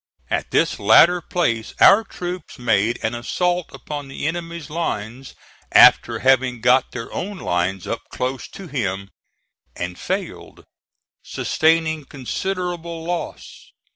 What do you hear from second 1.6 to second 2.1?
our